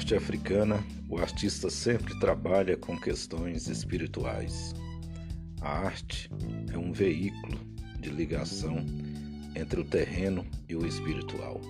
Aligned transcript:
arte 0.00 0.14
africana, 0.14 0.82
o 1.10 1.18
artista 1.18 1.68
sempre 1.68 2.18
trabalha 2.18 2.74
com 2.74 2.98
questões 2.98 3.68
espirituais. 3.68 4.74
A 5.60 5.68
arte 5.68 6.30
é 6.72 6.78
um 6.78 6.90
veículo 6.90 7.60
de 8.00 8.08
ligação 8.08 8.78
entre 9.54 9.78
o 9.78 9.84
terreno 9.84 10.46
e 10.70 10.74
o 10.74 10.86
espiritual. 10.86 11.60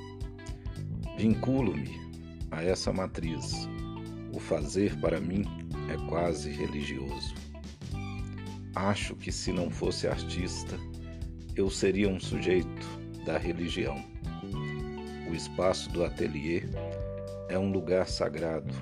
Vinculo-me 1.19 1.91
a 2.53 2.62
essa 2.62 2.93
matriz. 2.93 3.69
O 4.33 4.39
fazer 4.39 4.97
para 5.01 5.21
mim 5.21 5.45
é 5.93 5.97
quase 6.09 6.51
religioso. 6.51 7.35
Acho 8.77 9.17
que 9.17 9.33
se 9.33 9.53
não 9.53 9.69
fosse 9.73 10.07
artista, 10.07 10.79
eu 11.57 11.69
seria 11.69 12.09
um 12.09 12.21
sujeito 12.21 12.87
da 13.27 13.37
religião. 13.37 14.00
O 15.29 15.35
espaço 15.35 15.90
do 15.90 16.04
ateliê 16.04 16.62
é 17.50 17.59
um 17.59 17.72
lugar 17.72 18.07
sagrado, 18.07 18.72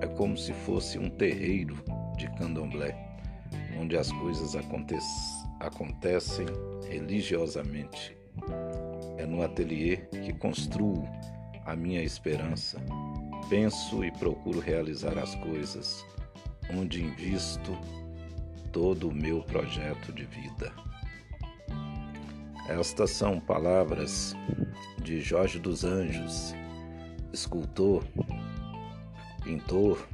é 0.00 0.06
como 0.06 0.36
se 0.36 0.52
fosse 0.52 0.98
um 0.98 1.10
terreiro 1.10 1.76
de 2.16 2.26
candomblé, 2.38 2.96
onde 3.78 3.98
as 3.98 4.10
coisas 4.10 4.56
acontecem 5.60 6.46
religiosamente. 6.88 8.16
É 9.18 9.26
no 9.26 9.42
ateliê 9.42 9.98
que 10.24 10.32
construo 10.32 11.06
a 11.66 11.76
minha 11.76 12.02
esperança, 12.02 12.80
penso 13.50 14.02
e 14.02 14.10
procuro 14.12 14.58
realizar 14.58 15.18
as 15.18 15.34
coisas, 15.34 16.02
onde 16.74 17.04
invisto 17.04 17.78
todo 18.72 19.10
o 19.10 19.14
meu 19.14 19.42
projeto 19.42 20.12
de 20.12 20.24
vida. 20.24 20.72
Estas 22.68 23.10
são 23.10 23.38
palavras 23.38 24.34
de 25.02 25.20
Jorge 25.20 25.58
dos 25.58 25.84
Anjos, 25.84 26.54
escultor, 27.34 28.02
pintor, 29.42 30.06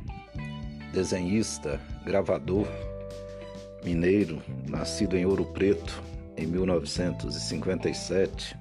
desenhista, 0.92 1.80
gravador, 2.04 2.66
mineiro, 3.84 4.42
nascido 4.68 5.16
em 5.16 5.24
Ouro 5.26 5.44
Preto 5.44 6.02
em 6.36 6.46
1957, 6.46 8.56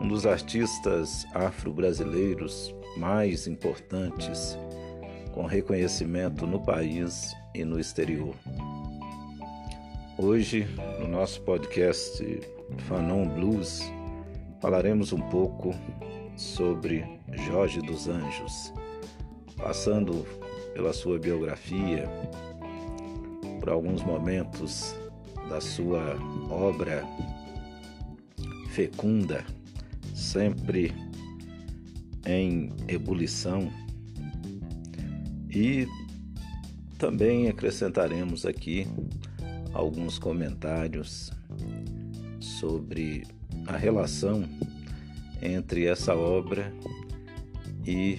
um 0.00 0.06
dos 0.06 0.24
artistas 0.26 1.26
afro-brasileiros 1.34 2.72
mais 2.96 3.46
importantes, 3.46 4.58
com 5.32 5.46
reconhecimento 5.46 6.46
no 6.46 6.60
país 6.60 7.34
e 7.54 7.64
no 7.64 7.80
exterior. 7.80 8.34
Hoje, 10.18 10.68
no 10.98 11.08
nosso 11.08 11.40
podcast 11.42 12.40
Fanon 12.86 13.26
Blues, 13.26 13.80
falaremos 14.60 15.14
um 15.14 15.20
pouco 15.30 15.74
sobre 16.40 17.04
Jorge 17.46 17.82
dos 17.82 18.08
Anjos, 18.08 18.72
passando 19.58 20.26
pela 20.72 20.90
sua 20.90 21.18
biografia, 21.18 22.08
por 23.60 23.68
alguns 23.68 24.02
momentos 24.02 24.96
da 25.50 25.60
sua 25.60 26.16
obra 26.48 27.04
fecunda, 28.70 29.44
sempre 30.14 30.94
em 32.26 32.72
ebulição, 32.88 33.70
e 35.50 35.86
também 36.96 37.48
acrescentaremos 37.48 38.46
aqui 38.46 38.86
alguns 39.74 40.18
comentários 40.18 41.30
sobre 42.40 43.26
a 43.66 43.76
relação 43.76 44.48
entre 45.42 45.86
essa 45.86 46.14
obra 46.14 46.72
e 47.86 48.18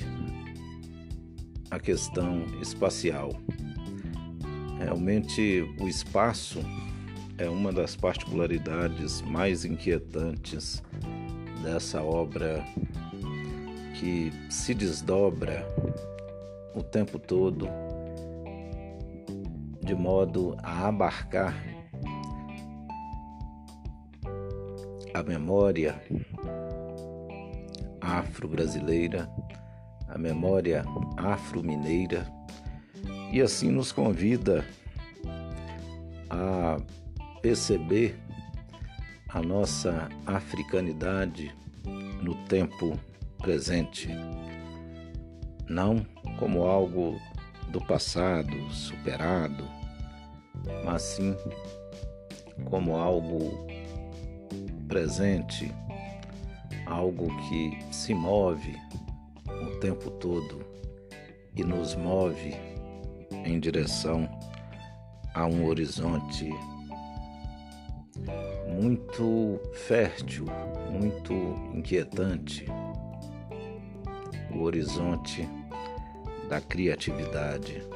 a 1.69 1.80
questão 1.80 2.45
espacial. 2.62 3.31
Realmente, 4.78 5.63
o 5.79 5.88
espaço 5.88 6.59
é 7.38 7.50
uma 7.50 7.72
das 7.72 7.95
particularidades 7.95 9.22
mais 9.22 9.63
inquietantes 9.63 10.84
dessa 11.63 12.01
obra 12.01 12.63
que 14.00 14.31
se 14.50 14.74
desdobra 14.74 15.66
o 16.75 16.81
tempo 16.81 17.19
todo 17.19 17.68
de 19.84 19.95
modo 19.95 20.56
a 20.63 20.88
abarcar 20.88 21.56
a 25.13 25.24
memória 25.24 26.01
afro-brasileira, 28.19 29.29
a 30.07 30.17
memória 30.17 30.83
afro-mineira 31.17 32.27
e 33.31 33.41
assim 33.41 33.72
nos 33.72 33.91
convida 33.91 34.66
a 36.29 36.77
perceber 37.41 38.19
a 39.29 39.41
nossa 39.41 40.09
africanidade 40.25 41.55
no 42.21 42.35
tempo 42.45 43.00
presente, 43.38 44.09
não 45.67 46.05
como 46.38 46.63
algo 46.63 47.19
do 47.69 47.79
passado 47.79 48.69
superado, 48.69 49.63
mas 50.83 51.01
sim 51.01 51.35
como 52.66 52.95
algo 52.95 53.66
presente, 54.88 55.73
algo 56.91 57.28
que 57.47 57.78
se 57.91 58.13
move 58.13 58.78
o 59.47 59.79
tempo 59.79 60.12
todo 60.12 60.59
e 61.56 61.63
nos 61.63 61.96
move 61.96 62.53
em 63.46 63.59
direção 63.59 64.29
a 65.34 65.46
um 65.46 65.66
horizonte 65.66 66.50
muito 68.68 69.59
fértil, 69.74 70.46
muito 70.91 71.34
inquietante 71.74 72.66
o 74.53 74.63
horizonte 74.63 75.47
da 76.50 76.59
criatividade. 76.59 77.91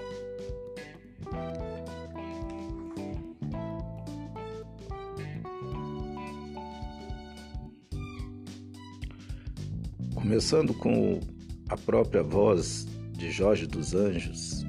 Começando 10.35 10.73
com 10.73 11.21
a 11.69 11.77
própria 11.77 12.21
voz 12.21 12.85
de 13.13 13.31
Jorge 13.31 13.65
dos 13.65 13.95
Anjos, 13.95 14.65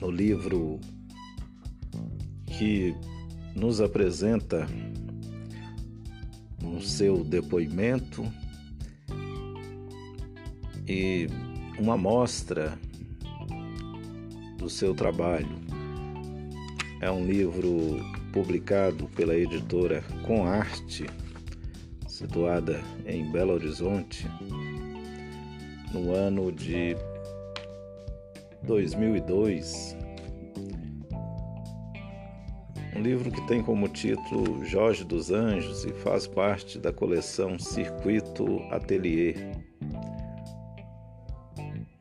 no 0.00 0.08
livro 0.08 0.78
que 2.46 2.94
nos 3.56 3.80
apresenta 3.80 4.68
no 6.62 6.80
seu 6.80 7.24
depoimento 7.24 8.24
e 10.86 11.26
uma 11.76 11.94
amostra 11.94 12.78
do 14.56 14.70
seu 14.70 14.94
trabalho. 14.94 15.58
É 17.00 17.10
um 17.10 17.26
livro 17.26 17.98
publicado 18.32 19.08
pela 19.16 19.34
editora 19.34 20.04
Com 20.24 20.46
Arte, 20.46 21.06
situada 22.20 22.78
em 23.06 23.32
Belo 23.32 23.54
Horizonte, 23.54 24.28
no 25.90 26.14
ano 26.14 26.52
de 26.52 26.94
2002. 28.62 29.96
Um 32.94 33.00
livro 33.00 33.30
que 33.30 33.40
tem 33.46 33.62
como 33.62 33.88
título 33.88 34.62
Jorge 34.66 35.02
dos 35.02 35.30
Anjos 35.30 35.86
e 35.86 35.94
faz 35.94 36.26
parte 36.26 36.78
da 36.78 36.92
coleção 36.92 37.58
Circuito 37.58 38.60
Atelier 38.70 39.58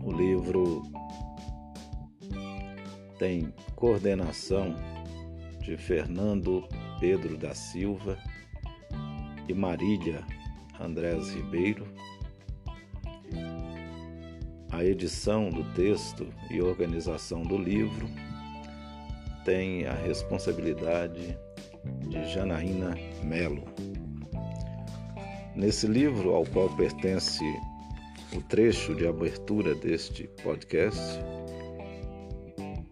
o 0.04 0.12
livro 0.12 0.84
tem 3.18 3.54
coordenação 3.78 4.76
de 5.62 5.78
Fernando 5.78 6.68
Pedro 7.00 7.38
da 7.38 7.56
Silva 7.56 8.18
e 9.50 9.54
Marília 9.54 10.24
Andrés 10.80 11.34
Ribeiro. 11.34 11.88
A 14.72 14.86
edição 14.86 15.50
do 15.50 15.64
texto 15.74 16.28
e 16.52 16.62
organização 16.62 17.42
do 17.42 17.58
livro 17.58 18.08
tem 19.44 19.88
a 19.88 19.94
responsabilidade 19.94 21.36
de 22.08 22.32
Janaína 22.32 22.96
Melo. 23.24 23.64
Nesse 25.56 25.88
livro, 25.88 26.36
ao 26.36 26.46
qual 26.46 26.70
pertence 26.76 27.44
o 28.34 28.42
trecho 28.44 28.94
de 28.94 29.08
abertura 29.08 29.74
deste 29.74 30.28
podcast, 30.44 31.20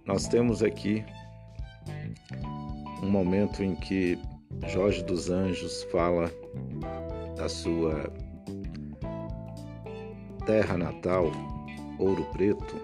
nós 0.06 0.28
temos 0.28 0.64
aqui 0.64 1.06
um 3.04 3.10
momento 3.10 3.64
em 3.64 3.76
que 3.76 4.20
Jorge 4.66 5.04
dos 5.04 5.30
Anjos 5.30 5.84
fala 5.92 6.32
da 7.36 7.48
sua 7.48 8.12
terra 10.46 10.78
natal, 10.78 11.32
Ouro 12.00 12.24
Preto, 12.34 12.76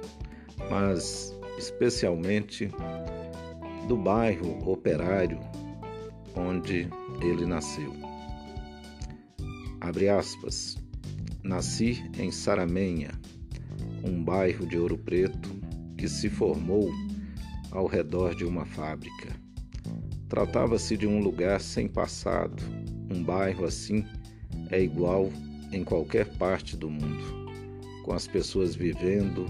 mas 0.70 1.34
especialmente 1.58 2.70
do 3.88 3.98
bairro 3.98 4.60
operário 4.70 5.40
onde 6.36 6.88
ele 7.22 7.46
nasceu. 7.46 7.94
Abre 9.82 10.10
aspas. 10.10 10.78
Nasci 11.44 12.10
em 12.18 12.32
Saramenha, 12.32 13.12
um 14.02 14.24
bairro 14.24 14.66
de 14.66 14.78
Ouro 14.78 14.98
Preto 14.98 15.50
que 15.98 16.08
se 16.08 16.30
formou 16.30 16.90
ao 17.70 17.86
redor 17.86 18.34
de 18.34 18.46
uma 18.46 18.66
fábrica. 18.66 19.43
Tratava-se 20.34 20.98
de 20.98 21.06
um 21.06 21.20
lugar 21.20 21.62
sem 21.62 21.88
passado. 21.88 22.64
Um 23.08 23.24
bairro 23.24 23.66
assim 23.66 24.04
é 24.72 24.82
igual 24.82 25.30
em 25.72 25.84
qualquer 25.84 26.26
parte 26.38 26.76
do 26.76 26.90
mundo, 26.90 27.24
com 28.04 28.14
as 28.14 28.26
pessoas 28.26 28.74
vivendo 28.74 29.46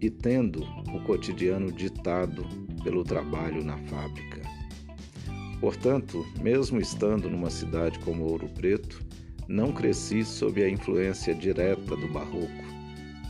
e 0.00 0.10
tendo 0.10 0.64
o 0.92 1.00
cotidiano 1.04 1.70
ditado 1.70 2.44
pelo 2.82 3.04
trabalho 3.04 3.62
na 3.62 3.78
fábrica. 3.78 4.42
Portanto, 5.60 6.26
mesmo 6.42 6.80
estando 6.80 7.30
numa 7.30 7.48
cidade 7.48 8.00
como 8.00 8.24
Ouro 8.24 8.48
Preto, 8.48 9.00
não 9.46 9.70
cresci 9.70 10.24
sob 10.24 10.60
a 10.60 10.68
influência 10.68 11.32
direta 11.32 11.94
do 11.94 12.08
barroco. 12.08 12.64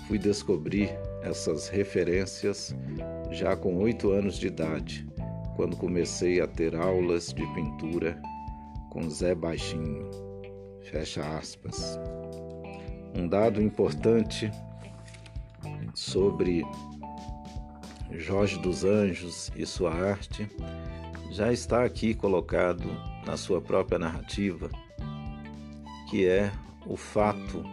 Fui 0.06 0.16
descobrir 0.16 0.88
essas 1.20 1.68
referências 1.68 2.74
já 3.30 3.54
com 3.54 3.76
oito 3.76 4.12
anos 4.12 4.38
de 4.38 4.46
idade, 4.46 5.07
quando 5.58 5.76
comecei 5.76 6.40
a 6.40 6.46
ter 6.46 6.76
aulas 6.76 7.34
de 7.34 7.44
pintura 7.52 8.22
com 8.90 9.10
Zé 9.10 9.34
Baixinho. 9.34 10.08
Fecha 10.84 11.20
aspas. 11.36 11.98
Um 13.12 13.26
dado 13.26 13.60
importante 13.60 14.52
sobre 15.96 16.64
Jorge 18.12 18.56
dos 18.60 18.84
Anjos 18.84 19.50
e 19.56 19.66
sua 19.66 19.92
arte 19.92 20.48
já 21.32 21.52
está 21.52 21.84
aqui 21.84 22.14
colocado 22.14 22.88
na 23.26 23.36
sua 23.36 23.60
própria 23.60 23.98
narrativa 23.98 24.70
que 26.08 26.24
é 26.28 26.52
o 26.86 26.96
fato 26.96 27.64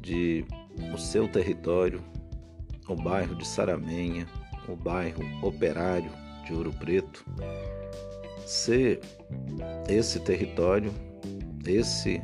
de 0.00 0.46
o 0.94 0.96
seu 0.96 1.28
território, 1.28 2.02
o 2.88 2.96
bairro 2.96 3.34
de 3.34 3.46
Saramenha, 3.46 4.26
o 4.66 4.74
bairro 4.74 5.22
operário 5.46 6.25
de 6.46 6.54
Ouro 6.54 6.72
Preto, 6.72 7.26
ser 8.46 9.00
esse 9.88 10.20
território, 10.20 10.92
esse 11.66 12.22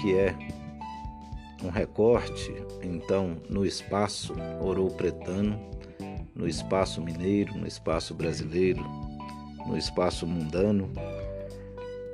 que 0.00 0.18
é 0.18 0.34
um 1.62 1.70
recorte, 1.70 2.52
então, 2.82 3.36
no 3.48 3.64
espaço 3.64 4.34
ouropretano, 4.60 5.58
no 6.34 6.48
espaço 6.48 7.00
mineiro, 7.00 7.56
no 7.56 7.66
espaço 7.66 8.12
brasileiro, 8.14 8.82
no 9.66 9.78
espaço 9.78 10.26
mundano, 10.26 10.90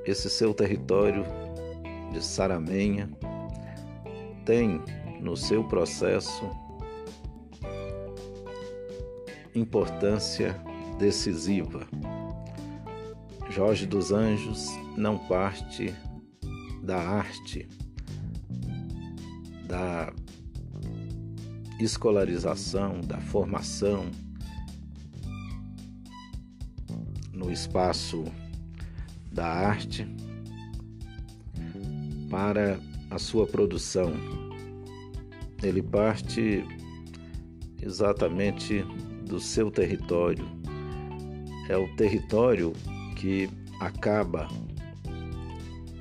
esse 0.04 0.28
seu 0.28 0.52
território 0.52 1.24
de 2.12 2.22
Saramenha 2.22 3.08
tem 4.44 4.80
no 5.20 5.36
seu 5.36 5.64
processo 5.64 6.50
importância 9.54 10.54
decisiva. 10.98 11.86
Jorge 13.50 13.86
dos 13.86 14.12
Anjos 14.12 14.66
não 14.96 15.18
parte 15.18 15.94
da 16.82 16.98
arte, 16.98 17.68
da 19.66 20.12
escolarização, 21.80 23.00
da 23.00 23.18
formação 23.18 24.10
no 27.32 27.52
espaço 27.52 28.24
da 29.30 29.46
arte 29.46 30.06
para 32.28 32.80
a 33.10 33.18
sua 33.18 33.46
produção. 33.46 34.12
Ele 35.62 35.82
parte 35.82 36.64
exatamente 37.80 38.84
do 39.28 39.38
seu 39.38 39.70
território. 39.70 40.44
É 41.68 41.76
o 41.76 41.86
território 41.96 42.72
que 43.14 43.48
acaba 43.78 44.48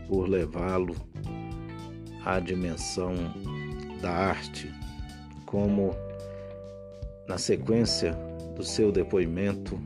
por 0.07 0.27
levá-lo 0.29 0.95
à 2.25 2.39
dimensão 2.39 3.13
da 4.01 4.11
arte, 4.11 4.71
como 5.45 5.93
na 7.27 7.37
sequência 7.37 8.13
do 8.55 8.63
seu 8.63 8.91
depoimento 8.91 9.79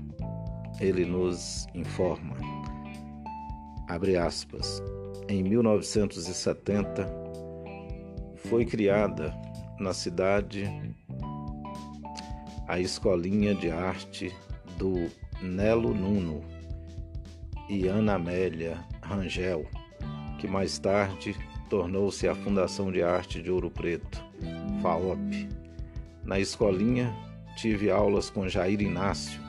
ele 0.80 1.06
nos 1.06 1.68
informa. 1.74 2.38
Abre 3.88 4.16
aspas. 4.16 4.82
Em 5.28 5.44
1970 5.44 7.08
foi 8.36 8.66
criada 8.66 9.34
na 9.80 9.94
cidade 9.94 10.70
a 12.72 12.80
Escolinha 12.80 13.54
de 13.54 13.70
Arte 13.70 14.34
do 14.78 15.12
Nelo 15.42 15.94
Nuno 15.94 16.42
e 17.68 17.86
Ana 17.86 18.14
Amélia 18.14 18.78
Rangel, 19.02 19.66
que 20.40 20.48
mais 20.48 20.80
tarde 20.80 21.36
tornou-se 21.70 22.30
a 22.30 22.34
Fundação 22.34 22.90
de 22.90 23.04
Arte 23.04 23.42
de 23.42 23.52
Ouro 23.52 23.70
Preto, 23.70 24.24
FAOP. 24.82 25.50
Na 26.24 26.40
escolinha 26.40 27.14
tive 27.58 27.92
aulas 27.92 28.30
com 28.30 28.48
Jair 28.48 28.80
Inácio, 28.80 29.42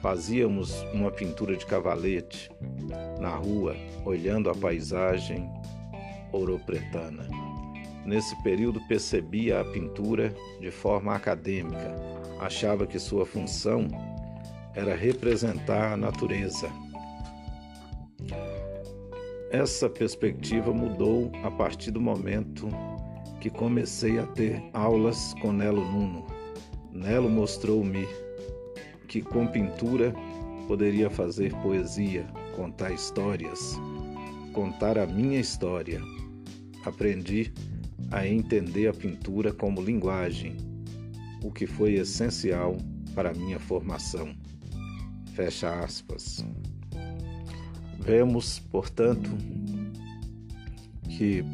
Fazíamos 0.00 0.80
uma 0.94 1.10
pintura 1.10 1.56
de 1.56 1.66
cavalete 1.66 2.48
na 3.18 3.34
rua, 3.34 3.74
olhando 4.04 4.48
a 4.48 4.54
paisagem 4.54 5.50
ouropretana. 6.30 7.26
Nesse 8.06 8.40
período 8.44 8.80
percebia 8.86 9.60
a 9.60 9.64
pintura 9.64 10.32
de 10.60 10.70
forma 10.70 11.16
acadêmica. 11.16 12.17
Achava 12.40 12.86
que 12.86 12.98
sua 12.98 13.26
função 13.26 13.88
era 14.74 14.94
representar 14.94 15.92
a 15.94 15.96
natureza. 15.96 16.70
Essa 19.50 19.88
perspectiva 19.88 20.72
mudou 20.72 21.32
a 21.42 21.50
partir 21.50 21.90
do 21.90 22.00
momento 22.00 22.68
que 23.40 23.50
comecei 23.50 24.18
a 24.18 24.26
ter 24.26 24.62
aulas 24.72 25.34
com 25.40 25.52
Nelo 25.52 25.84
Nuno. 25.84 26.26
Nelo 26.92 27.30
mostrou-me 27.30 28.06
que 29.08 29.22
com 29.22 29.46
pintura 29.46 30.14
poderia 30.66 31.08
fazer 31.08 31.54
poesia, 31.62 32.26
contar 32.54 32.92
histórias, 32.92 33.80
contar 34.52 34.98
a 34.98 35.06
minha 35.06 35.40
história. 35.40 36.00
Aprendi 36.84 37.52
a 38.10 38.26
entender 38.26 38.88
a 38.88 38.92
pintura 38.92 39.52
como 39.52 39.82
linguagem, 39.82 40.56
o 41.42 41.50
que 41.50 41.66
foi 41.66 41.94
essencial 41.94 42.76
para 43.14 43.32
minha 43.32 43.58
formação. 43.58 44.34
Fecha 45.34 45.80
aspas. 45.80 46.44
Vemos, 47.98 48.58
portanto, 48.58 49.30
que 51.16 51.44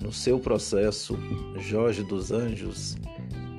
no 0.00 0.12
seu 0.12 0.38
processo, 0.38 1.18
Jorge 1.58 2.02
dos 2.04 2.30
Anjos 2.30 2.96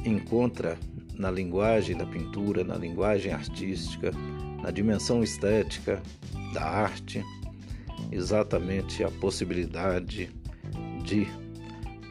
encontra 0.06 0.78
na 1.18 1.32
linguagem 1.32 1.98
da 1.98 2.06
pintura, 2.06 2.64
na 2.64 2.76
linguagem 2.76 3.32
artística, 3.32 4.12
na 4.62 4.72
dimensão 4.72 5.24
estética 5.24 6.02
da 6.54 6.64
arte, 6.64 7.24
exatamente 8.12 9.04
a 9.04 9.12
possibilidade 9.12 10.30
de 11.04 11.28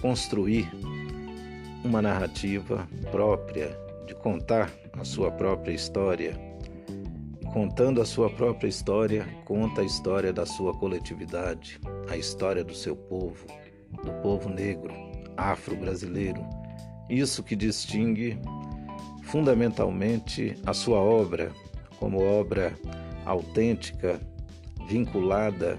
construir 0.00 0.68
uma 1.87 2.02
narrativa 2.02 2.87
própria, 3.12 3.78
de 4.07 4.14
contar 4.16 4.73
a 4.93 5.05
sua 5.05 5.31
própria 5.31 5.73
história. 5.73 6.37
Contando 7.52 8.02
a 8.02 8.05
sua 8.05 8.28
própria 8.28 8.69
história, 8.69 9.25
conta 9.45 9.81
a 9.81 9.85
história 9.85 10.33
da 10.33 10.45
sua 10.45 10.75
coletividade, 10.75 11.81
a 12.11 12.16
história 12.16 12.64
do 12.64 12.75
seu 12.75 12.97
povo, 12.97 13.47
do 14.05 14.12
povo 14.21 14.49
negro, 14.49 14.93
afro-brasileiro. 15.37 16.45
Isso 17.09 17.43
que 17.43 17.55
distingue 17.55 18.37
fundamentalmente 19.23 20.57
a 20.66 20.75
sua 20.75 20.99
obra 20.99 21.52
como 22.00 22.21
obra 22.21 22.75
autêntica, 23.25 24.21
vinculada 24.88 25.78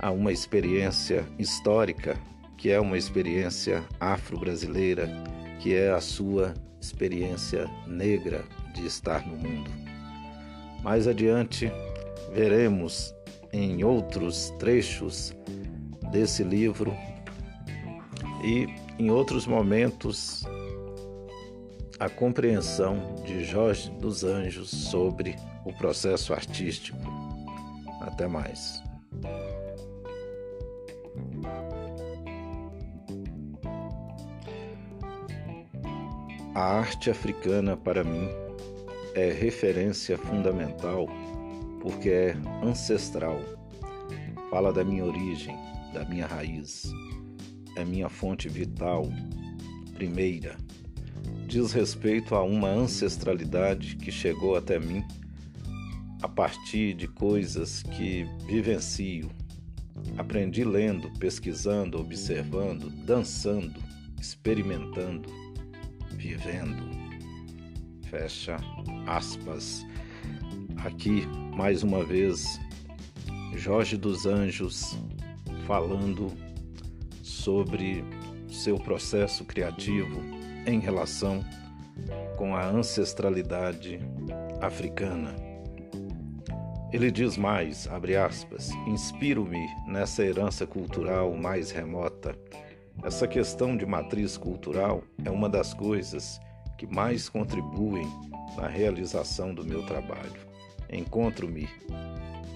a 0.00 0.10
uma 0.10 0.32
experiência 0.32 1.24
histórica, 1.38 2.18
que 2.62 2.70
é 2.70 2.78
uma 2.78 2.96
experiência 2.96 3.82
afro-brasileira, 3.98 5.10
que 5.58 5.74
é 5.74 5.90
a 5.90 6.00
sua 6.00 6.54
experiência 6.80 7.68
negra 7.88 8.44
de 8.72 8.86
estar 8.86 9.26
no 9.26 9.36
mundo. 9.36 9.68
Mais 10.80 11.08
adiante, 11.08 11.72
veremos 12.32 13.12
em 13.52 13.82
outros 13.82 14.50
trechos 14.60 15.34
desse 16.12 16.44
livro 16.44 16.96
e 18.44 18.68
em 18.96 19.10
outros 19.10 19.44
momentos, 19.44 20.44
a 21.98 22.08
compreensão 22.08 23.16
de 23.26 23.42
Jorge 23.42 23.90
dos 23.90 24.22
Anjos 24.22 24.70
sobre 24.70 25.34
o 25.64 25.72
processo 25.72 26.32
artístico. 26.32 26.98
Até 28.00 28.28
mais. 28.28 28.80
A 36.54 36.60
arte 36.60 37.10
africana, 37.10 37.78
para 37.78 38.04
mim, 38.04 38.28
é 39.14 39.32
referência 39.32 40.18
fundamental 40.18 41.08
porque 41.80 42.10
é 42.10 42.36
ancestral. 42.62 43.40
Fala 44.50 44.70
da 44.70 44.84
minha 44.84 45.02
origem, 45.02 45.56
da 45.94 46.04
minha 46.04 46.26
raiz. 46.26 46.92
É 47.74 47.86
minha 47.86 48.10
fonte 48.10 48.50
vital, 48.50 49.08
primeira. 49.94 50.58
Diz 51.46 51.72
respeito 51.72 52.34
a 52.34 52.42
uma 52.42 52.68
ancestralidade 52.68 53.96
que 53.96 54.12
chegou 54.12 54.54
até 54.54 54.78
mim 54.78 55.02
a 56.22 56.28
partir 56.28 56.92
de 56.92 57.08
coisas 57.08 57.82
que 57.82 58.26
vivencio. 58.46 59.30
Aprendi 60.18 60.64
lendo, 60.64 61.10
pesquisando, 61.18 61.98
observando, 61.98 62.90
dançando, 62.90 63.80
experimentando, 64.20 65.30
vivendo. 66.22 66.88
Fecha 68.08 68.56
aspas. 69.06 69.84
Aqui, 70.84 71.26
mais 71.56 71.82
uma 71.82 72.04
vez, 72.04 72.60
Jorge 73.56 73.96
dos 73.96 74.24
Anjos 74.24 74.96
falando 75.66 76.32
sobre 77.22 78.04
seu 78.48 78.78
processo 78.78 79.44
criativo 79.44 80.20
em 80.64 80.78
relação 80.78 81.44
com 82.36 82.54
a 82.54 82.66
ancestralidade 82.66 83.98
africana. 84.60 85.34
Ele 86.92 87.10
diz 87.10 87.36
mais, 87.36 87.88
abre 87.88 88.16
aspas, 88.16 88.70
inspiro-me 88.86 89.66
nessa 89.88 90.22
herança 90.22 90.66
cultural 90.66 91.34
mais 91.34 91.70
remota. 91.70 92.36
Essa 93.02 93.26
questão 93.26 93.76
de 93.76 93.84
matriz 93.84 94.36
cultural 94.36 95.02
é 95.24 95.30
uma 95.30 95.48
das 95.48 95.74
coisas 95.74 96.40
que 96.78 96.86
mais 96.86 97.28
contribuem 97.28 98.06
na 98.56 98.68
realização 98.68 99.54
do 99.54 99.64
meu 99.64 99.84
trabalho. 99.86 100.46
Encontro-me 100.90 101.68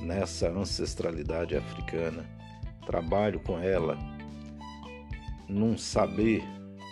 nessa 0.03 0.49
ancestralidade 0.49 1.57
africana, 1.57 2.25
trabalho 2.87 3.41
com 3.41 3.59
ela 3.59 3.99
num 5.49 5.77
saber 5.77 6.43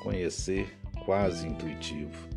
conhecer 0.02 0.78
quase 1.04 1.46
intuitivo. 1.46 2.28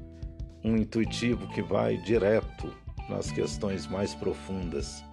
Um 0.64 0.76
intuitivo 0.76 1.48
que 1.50 1.62
vai 1.62 1.98
direto 1.98 2.74
nas 3.10 3.32
questões 3.32 3.88
mais 3.88 4.14
profundas, 4.14 5.04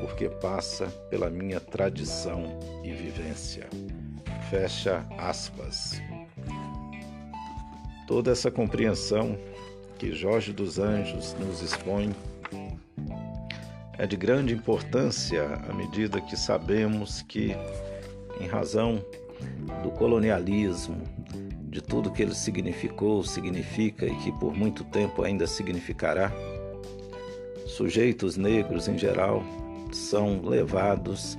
porque 0.00 0.28
passa 0.28 0.86
pela 1.10 1.30
minha 1.30 1.60
tradição 1.60 2.58
e 2.84 2.92
vivência. 2.92 3.68
Fecha 4.50 5.04
aspas. 5.18 6.00
Toda 8.06 8.30
essa 8.30 8.50
compreensão 8.50 9.38
que 9.98 10.14
Jorge 10.14 10.54
dos 10.54 10.78
Anjos 10.78 11.36
nos 11.38 11.60
expõe 11.60 12.14
é 13.98 14.06
de 14.06 14.16
grande 14.16 14.54
importância 14.54 15.44
à 15.68 15.74
medida 15.74 16.20
que 16.20 16.34
sabemos 16.34 17.20
que, 17.20 17.54
em 18.40 18.46
razão 18.46 19.04
do 19.82 19.90
colonialismo, 19.90 21.02
de 21.64 21.82
tudo 21.82 22.10
que 22.10 22.22
ele 22.22 22.34
significou, 22.34 23.22
significa 23.22 24.06
e 24.06 24.16
que 24.16 24.32
por 24.32 24.54
muito 24.54 24.82
tempo 24.84 25.24
ainda 25.24 25.46
significará, 25.46 26.32
sujeitos 27.66 28.38
negros 28.38 28.88
em 28.88 28.96
geral 28.96 29.42
são 29.92 30.40
levados 30.40 31.38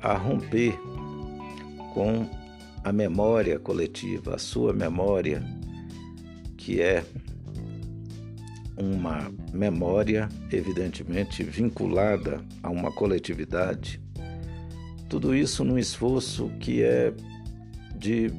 a 0.00 0.14
romper 0.14 0.78
com 1.92 2.28
a 2.84 2.92
memória 2.92 3.58
coletiva, 3.58 4.34
a 4.34 4.38
sua 4.38 4.74
memória, 4.74 5.42
que 6.56 6.82
é 6.82 7.02
uma 8.76 9.32
memória 9.52 10.28
evidentemente 10.52 11.42
vinculada 11.42 12.44
a 12.62 12.68
uma 12.68 12.92
coletividade. 12.92 14.00
Tudo 15.08 15.34
isso 15.34 15.64
num 15.64 15.78
esforço 15.78 16.50
que 16.60 16.82
é 16.82 17.14
de 17.96 18.30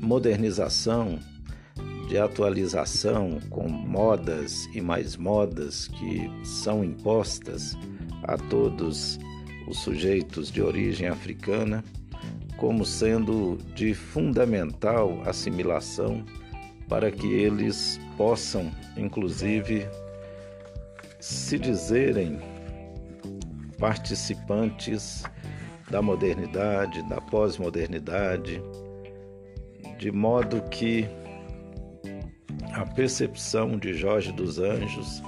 modernização, 0.00 1.18
de 2.08 2.16
atualização 2.16 3.38
com 3.50 3.68
modas 3.68 4.66
e 4.74 4.80
mais 4.80 5.16
modas 5.16 5.88
que 5.88 6.30
são 6.44 6.82
impostas 6.82 7.76
a 8.22 8.36
todos 8.36 9.18
os 9.66 9.78
sujeitos 9.78 10.50
de 10.50 10.62
origem 10.62 11.08
africana, 11.08 11.82
como 12.64 12.86
sendo 12.86 13.58
de 13.74 13.92
fundamental 13.92 15.20
assimilação 15.26 16.24
para 16.88 17.10
que 17.10 17.30
eles 17.30 18.00
possam, 18.16 18.72
inclusive, 18.96 19.86
se 21.20 21.58
dizerem 21.58 22.40
participantes 23.78 25.24
da 25.90 26.00
modernidade, 26.00 27.06
da 27.06 27.20
pós-modernidade, 27.20 28.62
de 29.98 30.10
modo 30.10 30.62
que 30.70 31.06
a 32.72 32.86
percepção 32.86 33.76
de 33.76 33.92
Jorge 33.92 34.32
dos 34.32 34.58
Anjos 34.58 35.22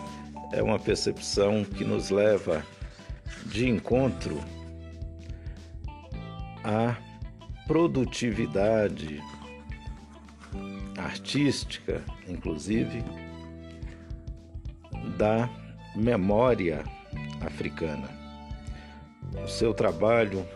é 0.55 0.63
uma 0.63 0.79
percepção 0.79 1.67
que 1.67 1.85
nos 1.85 2.09
leva 2.09 2.65
de 3.45 3.69
encontro 3.69 4.41
à 6.65 6.97
produtividade 7.67 9.21
artística, 10.97 12.03
inclusive, 12.29 13.03
da 15.17 15.49
memória 15.95 16.85
africana. 17.41 18.09
O 19.45 19.49
seu 19.49 19.75
trabalho 19.75 20.47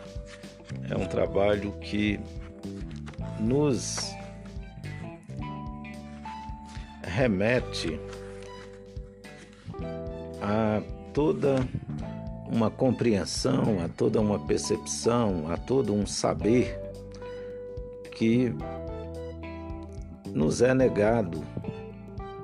é 0.89 0.95
um 0.95 1.05
trabalho 1.05 1.73
que 1.79 2.19
nos 3.39 4.11
remete 7.03 7.99
a 10.41 10.81
toda 11.13 11.55
uma 12.47 12.69
compreensão, 12.69 13.83
a 13.83 13.89
toda 13.89 14.19
uma 14.19 14.39
percepção, 14.39 15.51
a 15.51 15.57
todo 15.57 15.93
um 15.93 16.05
saber 16.05 16.90
que 18.21 18.53
nos 20.31 20.61
é 20.61 20.75
negado, 20.75 21.43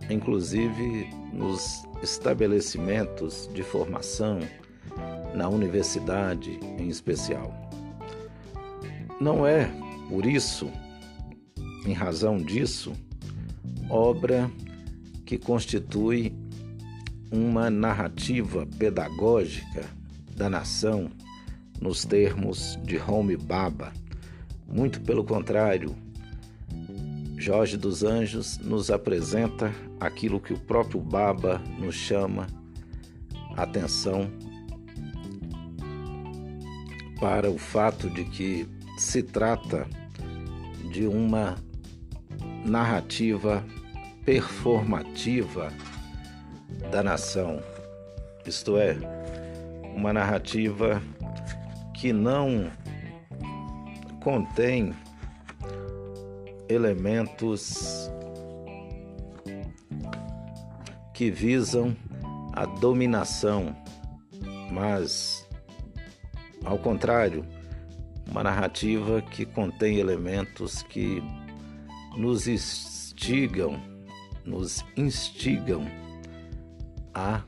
inclusive 0.10 1.08
nos 1.32 1.86
estabelecimentos 2.02 3.48
de 3.54 3.62
formação, 3.62 4.40
na 5.36 5.48
universidade 5.48 6.60
em 6.80 6.88
especial. 6.88 7.54
Não 9.22 9.46
é, 9.46 9.70
por 10.10 10.26
isso, 10.26 10.72
em 11.86 11.94
razão 11.94 12.38
disso, 12.38 12.94
obra 13.88 14.50
que 15.28 15.38
constitui 15.38 16.34
uma 17.32 17.70
narrativa 17.70 18.66
pedagógica 18.80 19.86
da 20.36 20.50
nação 20.50 21.12
nos 21.80 22.04
termos 22.04 22.80
de 22.84 22.98
Home 22.98 23.38
Baba. 23.38 23.94
Muito 24.68 25.02
pelo 25.02 25.24
contrário, 25.24 25.96
Jorge 27.38 27.78
dos 27.78 28.04
Anjos 28.04 28.58
nos 28.58 28.92
apresenta 28.92 29.74
aquilo 30.00 30.40
que 30.40 30.54
o 30.54 30.60
próprio 30.60 31.00
Baba 31.00 31.62
nos 31.80 31.96
chama 31.96 32.48
atenção 33.56 34.30
para 37.20 37.50
o 37.50 37.58
fato 37.58 38.10
de 38.10 38.26
que 38.26 38.68
se 38.98 39.24
trata 39.24 39.88
de 40.92 41.08
uma 41.08 41.56
narrativa 42.66 43.64
performativa 44.26 45.72
da 46.92 47.02
nação, 47.02 47.62
isto 48.46 48.78
é, 48.78 48.98
uma 49.96 50.12
narrativa 50.12 51.02
que 51.94 52.12
não 52.12 52.70
contém 54.28 54.94
elementos 56.68 58.12
que 61.14 61.32
visam 61.32 61.96
a 62.52 62.66
dominação, 62.66 63.74
mas, 64.70 65.48
ao 66.66 66.78
contrário, 66.78 67.46
uma 68.30 68.44
narrativa 68.44 69.22
que 69.22 69.46
contém 69.46 69.96
elementos 69.96 70.84
que 70.84 71.24
nos 72.18 72.50
instigam, 72.50 73.82
nos 74.44 74.84
instigam 74.98 75.86
a 77.14 77.44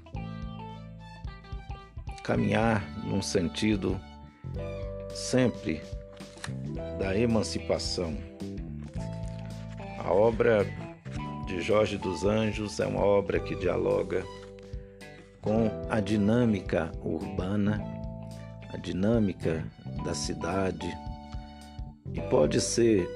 caminhar 2.23 2.81
num 3.03 3.21
sentido 3.21 3.99
sempre 5.13 5.98
da 6.97 7.17
emancipação. 7.17 8.17
A 9.97 10.11
obra 10.11 10.65
de 11.45 11.61
Jorge 11.61 11.97
dos 11.97 12.23
Anjos 12.23 12.79
é 12.79 12.85
uma 12.85 13.03
obra 13.03 13.39
que 13.39 13.55
dialoga 13.55 14.23
com 15.41 15.69
a 15.89 15.99
dinâmica 15.99 16.91
urbana, 17.03 17.83
a 18.73 18.77
dinâmica 18.77 19.65
da 20.03 20.13
cidade 20.13 20.95
e 22.13 22.21
pode 22.21 22.59
ser 22.59 23.07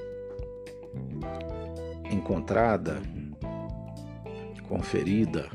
encontrada, 2.10 3.02
conferida, 4.68 5.48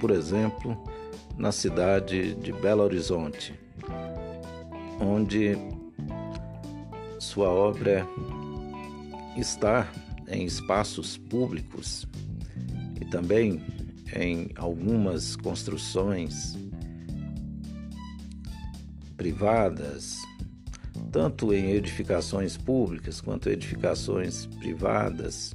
por 0.00 0.10
exemplo, 0.10 0.76
na 1.36 1.52
cidade 1.52 2.34
de 2.34 2.52
Belo 2.52 2.82
Horizonte, 2.82 3.58
onde 5.00 5.56
sua 7.30 7.48
obra 7.48 8.04
está 9.36 9.88
em 10.26 10.44
espaços 10.44 11.16
públicos 11.16 12.04
e 13.00 13.04
também 13.04 13.62
em 14.16 14.48
algumas 14.56 15.36
construções 15.36 16.58
privadas, 19.16 20.18
tanto 21.12 21.54
em 21.54 21.70
edificações 21.70 22.56
públicas 22.56 23.20
quanto 23.20 23.48
edificações 23.48 24.46
privadas. 24.46 25.54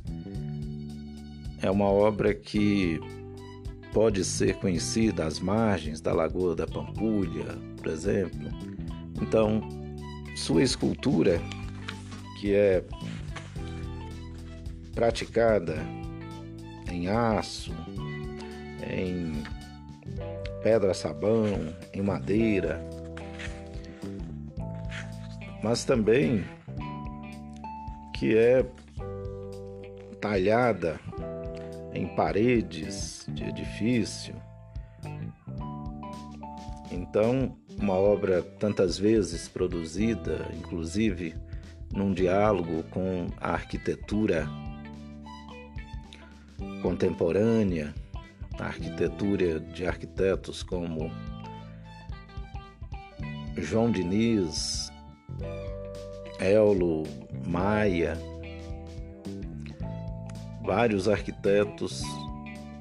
É 1.62 1.70
uma 1.70 1.90
obra 1.90 2.34
que 2.34 3.02
pode 3.92 4.24
ser 4.24 4.56
conhecida 4.60 5.26
às 5.26 5.42
margens 5.42 6.00
da 6.00 6.14
Lagoa 6.14 6.56
da 6.56 6.66
Pampulha, 6.66 7.58
por 7.76 7.88
exemplo. 7.88 8.50
Então, 9.22 9.62
sua 10.36 10.62
escultura, 10.64 11.42
que 12.46 12.54
é 12.54 12.84
praticada 14.94 15.78
em 16.92 17.08
aço, 17.08 17.74
em 18.88 19.42
pedra-sabão, 20.62 21.74
em 21.92 22.04
madeira, 22.04 22.80
mas 25.64 25.86
também 25.86 26.46
que 28.14 28.38
é 28.38 28.64
talhada 30.22 31.00
em 31.96 32.06
paredes 32.16 33.26
de 33.30 33.44
edifício. 33.44 34.36
Então, 36.92 37.58
uma 37.82 37.96
obra 37.96 38.44
tantas 38.44 39.00
vezes 39.00 39.48
produzida, 39.48 40.48
inclusive 40.56 41.34
num 41.96 42.14
diálogo 42.14 42.84
com 42.92 43.28
a 43.40 43.52
arquitetura 43.52 44.48
contemporânea, 46.82 47.94
a 48.60 48.66
arquitetura 48.66 49.60
de 49.60 49.88
arquitetos 49.88 50.62
como 50.62 51.10
João 53.58 53.92
Diniz, 53.92 54.92
Ello 56.40 57.04
Maia, 57.48 58.18
vários 60.64 61.08
arquitetos 61.08 62.04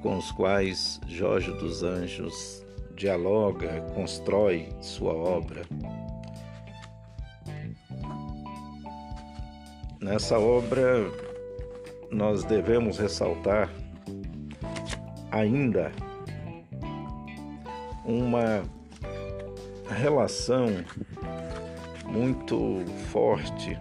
com 0.01 0.17
os 0.17 0.31
quais 0.33 0.99
Jorge 1.07 1.51
dos 1.53 1.81
Anjos 1.81 2.65
dialoga, 2.95 3.81
constrói 3.93 4.69
sua 4.81 5.13
obra. 5.13 5.63
Nessa 10.05 10.37
obra, 10.37 11.11
nós 12.11 12.43
devemos 12.43 12.99
ressaltar 12.99 13.73
ainda 15.31 15.91
uma 18.05 18.61
relação 19.89 20.67
muito 22.05 22.85
forte 23.09 23.75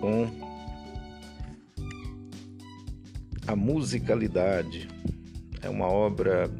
com 0.00 0.26
a 3.46 3.54
musicalidade. 3.54 4.88
É 5.60 5.68
uma 5.68 5.88
obra 5.88 6.50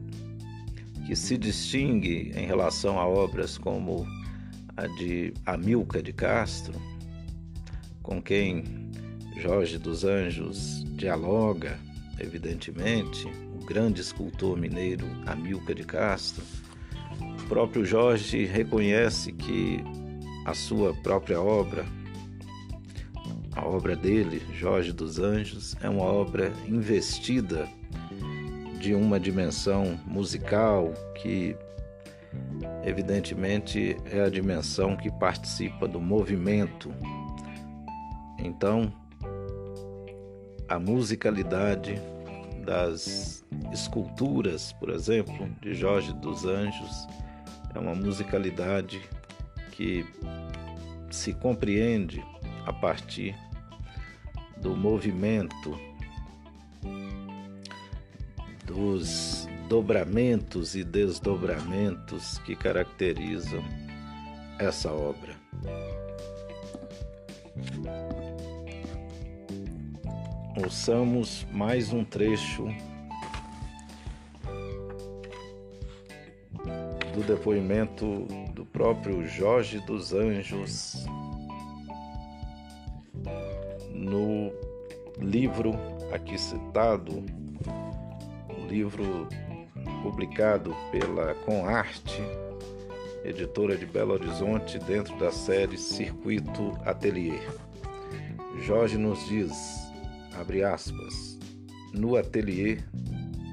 que 1.07 1.17
se 1.17 1.39
distingue 1.39 2.33
em 2.37 2.45
relação 2.45 3.01
a 3.01 3.09
obras 3.09 3.57
como 3.57 4.07
a 4.77 4.87
de 4.87 5.33
Amilca 5.47 6.03
de 6.03 6.13
Castro, 6.13 6.90
com 8.11 8.21
quem 8.21 8.91
Jorge 9.41 9.79
dos 9.79 10.05
Anjos 10.05 10.85
dialoga 10.97 11.79
evidentemente, 12.21 13.27
o 13.59 13.65
grande 13.65 14.01
escultor 14.01 14.57
mineiro 14.57 15.07
Amilcar 15.27 15.75
de 15.75 15.85
Castro. 15.85 16.45
O 17.21 17.49
próprio 17.49 17.85
Jorge 17.85 18.45
reconhece 18.45 19.33
que 19.33 19.83
a 20.47 20.55
sua 20.55 20.95
própria 21.03 21.41
obra, 21.41 21.85
a 23.57 23.67
obra 23.67 23.97
dele, 23.97 24.43
Jorge 24.55 24.93
dos 24.93 25.19
Anjos, 25.19 25.75
é 25.83 25.89
uma 25.89 26.05
obra 26.05 26.53
investida 26.69 27.67
de 28.79 28.95
uma 28.95 29.19
dimensão 29.19 29.99
musical 30.07 30.93
que, 31.21 31.57
evidentemente, 32.85 33.97
é 34.07 34.21
a 34.21 34.29
dimensão 34.29 34.97
que 34.97 35.11
participa 35.11 35.89
do 35.89 36.01
movimento. 36.01 36.91
Então, 38.43 38.93
a 40.69 40.79
musicalidade 40.79 42.01
das 42.65 43.45
esculturas, 43.73 44.73
por 44.75 44.91
exemplo, 44.91 45.49
de 45.61 45.75
Jorge 45.75 46.13
dos 46.15 46.45
Anjos, 46.45 47.07
é 47.75 47.79
uma 47.79 47.95
musicalidade 47.95 49.01
que 49.73 50.05
se 51.11 51.33
compreende 51.33 52.23
a 52.67 52.73
partir 52.73 53.35
do 54.59 54.77
movimento, 54.77 55.79
dos 58.65 59.49
dobramentos 59.69 60.75
e 60.75 60.85
desdobramentos 60.85 62.39
que 62.39 62.55
caracterizam 62.55 63.65
essa 64.59 64.93
obra. 64.93 65.40
Ouçamos 70.71 71.45
mais 71.51 71.93
um 71.93 72.05
trecho 72.05 72.69
do 77.13 77.25
depoimento 77.27 78.25
do 78.55 78.65
próprio 78.65 79.27
Jorge 79.27 79.81
dos 79.81 80.13
Anjos 80.13 81.05
no 83.93 84.53
livro 85.19 85.73
aqui 86.13 86.39
citado, 86.39 87.25
um 88.57 88.67
livro 88.69 89.27
publicado 90.05 90.73
pela 90.93 91.35
Conarte, 91.35 92.23
editora 93.25 93.77
de 93.77 93.87
Belo 93.87 94.13
Horizonte, 94.13 94.79
dentro 94.79 95.19
da 95.19 95.33
série 95.33 95.77
Circuito 95.77 96.79
Atelier. 96.85 97.43
Jorge 98.61 98.97
nos 98.97 99.27
diz: 99.27 99.90
abre 100.41 100.65
aspas, 100.65 101.39
no 101.93 102.17
ateliê 102.17 102.79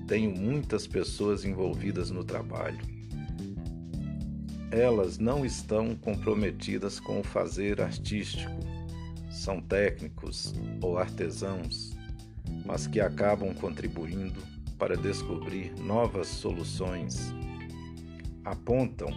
tenho 0.07 0.31
muitas 0.31 0.87
pessoas 0.87 1.43
envolvidas 1.43 2.09
no 2.09 2.23
trabalho. 2.23 2.79
Elas 4.71 5.17
não 5.17 5.45
estão 5.45 5.95
comprometidas 5.95 6.97
com 6.97 7.19
o 7.19 7.23
fazer 7.23 7.81
artístico, 7.81 8.51
são 9.29 9.61
técnicos 9.61 10.53
ou 10.81 10.97
artesãos, 10.97 11.91
mas 12.65 12.87
que 12.87 13.01
acabam 13.01 13.53
contribuindo 13.53 14.41
para 14.79 14.95
descobrir 14.95 15.73
novas 15.79 16.27
soluções, 16.27 17.33
apontam 18.45 19.09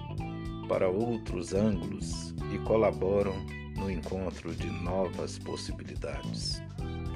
para 0.68 0.88
outros 0.88 1.54
ângulos 1.54 2.34
e 2.52 2.58
colaboram 2.58 3.34
no 3.76 3.88
encontro 3.90 4.54
de 4.54 4.66
novas 4.66 5.38
possibilidades. 5.38 6.60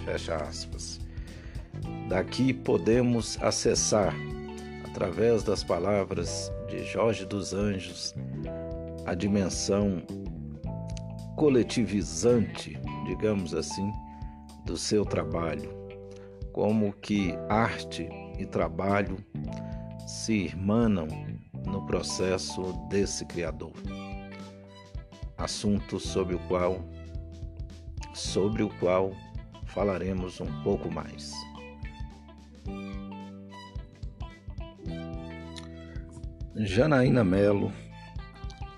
Fecha 0.04 0.36
aspas. 0.36 1.00
Daqui 2.08 2.52
podemos 2.52 3.38
acessar, 3.42 4.14
através 4.84 5.42
das 5.42 5.64
palavras 5.64 6.52
de 6.68 6.84
Jorge 6.84 7.24
dos 7.24 7.54
Anjos, 7.54 8.14
a 9.06 9.14
dimensão 9.14 10.02
coletivizante, 11.36 12.78
digamos 13.06 13.54
assim, 13.54 13.90
do 14.64 14.76
seu 14.76 15.04
trabalho, 15.04 15.72
como 16.52 16.92
que 16.92 17.34
arte 17.48 18.08
e 18.38 18.46
trabalho 18.46 19.16
se 20.06 20.32
irmanam 20.34 21.08
no 21.66 21.84
processo 21.86 22.72
desse 22.88 23.24
Criador. 23.24 23.72
Assunto 25.36 25.98
sobre 25.98 26.36
o 26.36 26.38
qual 26.40 26.78
sobre 28.14 28.62
o 28.62 28.70
qual 28.78 29.10
falaremos 29.74 30.40
um 30.40 30.62
pouco 30.62 30.90
mais. 30.90 31.32
Janaína 36.56 37.24
Melo, 37.24 37.72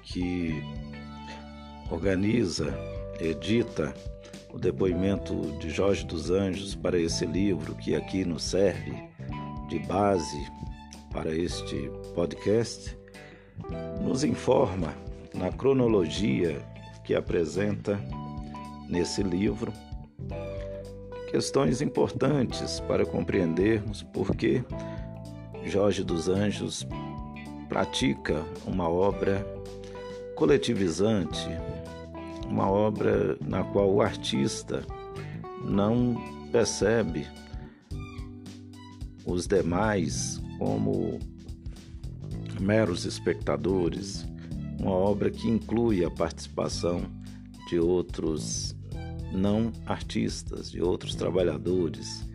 que 0.02 0.62
organiza, 1.90 2.74
edita 3.20 3.94
o 4.52 4.58
depoimento 4.58 5.34
de 5.58 5.68
Jorge 5.68 6.06
dos 6.06 6.30
Anjos 6.30 6.74
para 6.74 6.98
esse 6.98 7.26
livro 7.26 7.74
que 7.74 7.94
aqui 7.94 8.24
nos 8.24 8.42
serve 8.42 8.94
de 9.68 9.78
base 9.80 10.50
para 11.12 11.34
este 11.34 11.90
podcast, 12.14 12.96
nos 14.02 14.24
informa 14.24 14.94
na 15.34 15.52
cronologia 15.52 16.58
que 17.04 17.14
apresenta 17.14 18.00
nesse 18.88 19.22
livro 19.22 19.72
questões 21.36 21.82
importantes 21.82 22.80
para 22.80 23.04
compreendermos 23.04 24.02
por 24.02 24.34
que 24.34 24.64
Jorge 25.66 26.02
dos 26.02 26.30
Anjos 26.30 26.86
pratica 27.68 28.42
uma 28.66 28.88
obra 28.88 29.46
coletivizante, 30.34 31.46
uma 32.48 32.70
obra 32.70 33.36
na 33.46 33.62
qual 33.62 33.92
o 33.92 34.00
artista 34.00 34.82
não 35.62 36.16
percebe 36.50 37.26
os 39.26 39.46
demais 39.46 40.40
como 40.58 41.18
meros 42.58 43.04
espectadores, 43.04 44.26
uma 44.80 44.92
obra 44.92 45.30
que 45.30 45.50
inclui 45.50 46.02
a 46.02 46.10
participação 46.10 47.02
de 47.68 47.78
outros 47.78 48.75
não 49.36 49.72
artistas, 49.84 50.70
de 50.70 50.82
outros 50.82 51.14
trabalhadores. 51.14 52.28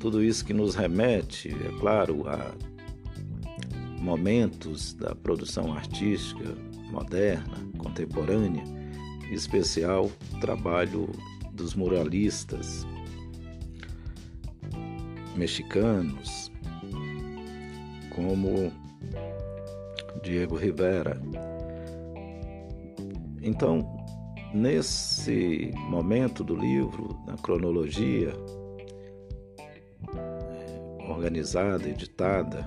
Tudo 0.00 0.22
isso 0.22 0.44
que 0.44 0.54
nos 0.54 0.74
remete, 0.74 1.48
é 1.48 1.78
claro, 1.80 2.28
a 2.28 2.54
momentos 4.00 4.92
da 4.94 5.14
produção 5.14 5.72
artística 5.72 6.44
moderna, 6.90 7.56
contemporânea, 7.78 8.62
em 9.28 9.34
especial 9.34 10.10
o 10.32 10.40
trabalho 10.40 11.08
dos 11.52 11.74
muralistas 11.74 12.86
mexicanos, 15.34 16.52
como 18.14 18.72
Diego 20.22 20.56
Rivera. 20.56 21.20
Então, 23.42 23.93
nesse 24.54 25.72
momento 25.88 26.44
do 26.44 26.54
livro, 26.54 27.18
na 27.26 27.36
cronologia 27.36 28.32
organizada, 31.08 31.88
editada 31.88 32.64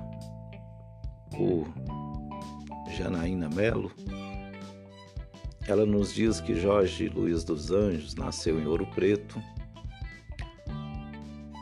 por 1.32 1.66
Janaína 2.92 3.48
Melo, 3.50 3.90
ela 5.66 5.86
nos 5.86 6.14
diz 6.14 6.42
que 6.42 6.56
Jorge 6.56 7.08
Luiz 7.08 7.46
dos 7.46 7.72
Anjos 7.72 8.16
nasceu 8.16 8.60
em 8.60 8.68
Ouro 8.68 8.86
Preto, 8.88 9.42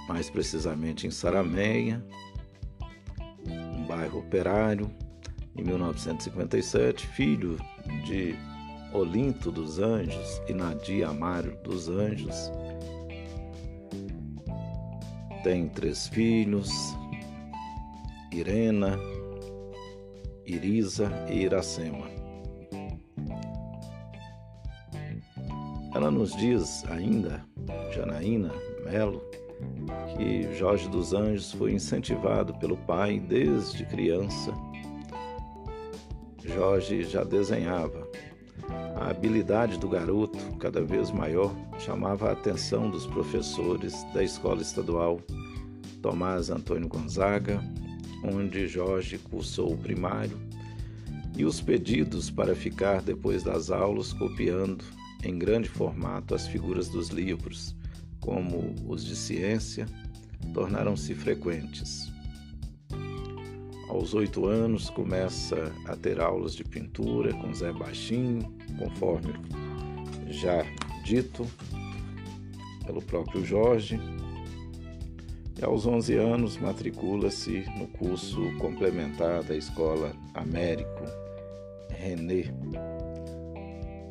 mais 0.07 0.29
precisamente 0.29 1.05
em 1.05 1.11
Sarameia, 1.11 2.03
um 3.47 3.85
bairro 3.85 4.19
operário, 4.19 4.89
em 5.55 5.63
1957, 5.63 7.05
filho 7.07 7.57
de 8.05 8.35
Olinto 8.95 9.51
dos 9.51 9.77
Anjos 9.77 10.41
e 10.47 10.53
Nadia 10.53 11.09
Amaro 11.09 11.57
dos 11.61 11.89
Anjos. 11.89 12.49
Tem 15.43 15.67
três 15.67 16.07
filhos, 16.07 16.71
Irena, 18.31 18.97
Irisa 20.45 21.11
e 21.29 21.43
Iracema. 21.43 22.07
Ela 25.93 26.09
nos 26.09 26.33
diz 26.37 26.85
ainda, 26.89 27.45
Janaína 27.93 28.53
Melo, 28.85 29.21
que 30.15 30.55
Jorge 30.55 30.87
dos 30.87 31.13
Anjos 31.13 31.51
foi 31.51 31.73
incentivado 31.73 32.57
pelo 32.59 32.77
pai 32.77 33.19
desde 33.19 33.85
criança. 33.85 34.53
Jorge 36.45 37.03
já 37.03 37.25
desenhava. 37.25 38.04
A 39.05 39.11
habilidade 39.11 39.77
do 39.77 39.87
garoto, 39.87 40.39
cada 40.57 40.81
vez 40.81 41.11
maior, 41.11 41.55
chamava 41.77 42.27
a 42.27 42.31
atenção 42.31 42.89
dos 42.89 43.05
professores 43.05 43.93
da 44.15 44.23
escola 44.23 44.63
estadual 44.63 45.21
Tomás 46.01 46.49
Antônio 46.49 46.87
Gonzaga, 46.87 47.63
onde 48.23 48.67
Jorge 48.67 49.19
cursou 49.19 49.73
o 49.73 49.77
primário, 49.77 50.35
e 51.37 51.45
os 51.45 51.61
pedidos 51.61 52.31
para 52.31 52.55
ficar 52.55 52.99
depois 53.03 53.43
das 53.43 53.69
aulas 53.69 54.11
copiando 54.11 54.83
em 55.23 55.37
grande 55.37 55.69
formato 55.69 56.33
as 56.33 56.47
figuras 56.47 56.89
dos 56.89 57.09
livros, 57.09 57.75
como 58.19 58.73
os 58.87 59.05
de 59.05 59.15
ciência, 59.15 59.85
tornaram-se 60.51 61.13
frequentes. 61.13 62.11
Aos 63.95 64.13
oito 64.13 64.45
anos, 64.45 64.89
começa 64.89 65.71
a 65.85 65.95
ter 65.95 66.19
aulas 66.19 66.53
de 66.53 66.65
pintura 66.65 67.33
com 67.33 67.53
Zé 67.53 67.71
Baixinho, 67.71 68.53
conforme 68.77 69.33
já 70.27 70.65
dito 71.05 71.47
pelo 72.85 73.01
próprio 73.01 73.45
Jorge, 73.45 73.97
e 75.57 75.63
aos 75.63 75.85
11 75.85 76.13
anos 76.17 76.57
matricula-se 76.57 77.63
no 77.77 77.87
curso 77.87 78.41
complementar 78.57 79.41
da 79.43 79.55
Escola 79.55 80.11
Américo 80.33 81.05
René 81.89 82.53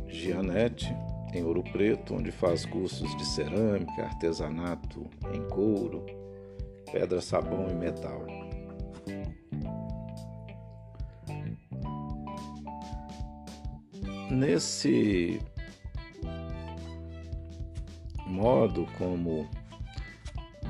Gianetti, 0.08 0.96
em 1.34 1.44
Ouro 1.44 1.62
Preto, 1.62 2.14
onde 2.14 2.32
faz 2.32 2.64
cursos 2.64 3.14
de 3.18 3.26
cerâmica, 3.26 4.02
artesanato 4.02 5.04
em 5.30 5.42
couro, 5.50 6.06
pedra, 6.90 7.20
sabão 7.20 7.68
e 7.68 7.74
metal. 7.74 8.43
Nesse 14.30 15.40
modo 18.26 18.86
como 18.98 19.48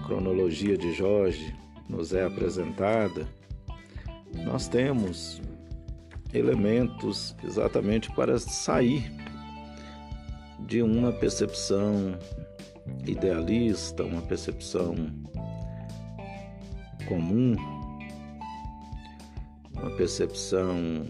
cronologia 0.06 0.76
de 0.76 0.92
Jorge 0.92 1.54
nos 1.88 2.12
é 2.12 2.24
apresentada, 2.24 3.26
nós 4.44 4.68
temos 4.68 5.40
elementos 6.32 7.36
exatamente 7.44 8.10
para 8.12 8.38
sair 8.38 9.10
de 10.66 10.82
uma 10.82 11.12
percepção 11.12 12.18
idealista, 13.06 14.02
uma 14.02 14.22
percepção 14.22 14.94
comum, 17.06 17.54
uma 19.72 19.90
percepção 19.96 21.06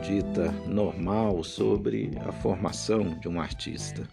dita 0.00 0.50
normal 0.66 1.42
sobre 1.44 2.12
a 2.26 2.32
formação 2.32 3.18
de 3.20 3.28
um 3.28 3.40
artista. 3.40 4.08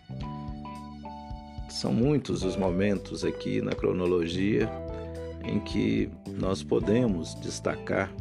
São 1.70 1.94
muitos 1.94 2.44
os 2.44 2.56
momentos 2.56 3.24
aqui 3.24 3.62
na 3.62 3.72
cronologia 3.72 4.70
em 5.44 5.60
que 5.60 6.10
nós 6.38 6.62
podemos 6.64 7.36
destacar 7.36 8.12